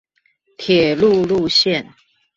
[0.57, 1.93] 鐵路路線